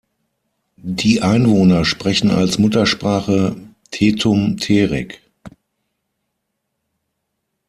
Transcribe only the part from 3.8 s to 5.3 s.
Tetum Terik.